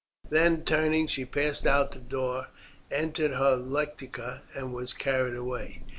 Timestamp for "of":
1.93-1.93